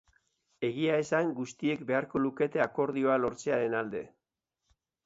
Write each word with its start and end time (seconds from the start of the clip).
Egia 0.69 0.95
esan, 1.01 1.29
guztiek 1.41 1.85
beharko 1.91 2.23
lukete 2.25 2.65
akordioa 2.67 3.21
lortzearen 3.23 3.81
alde. 3.85 4.07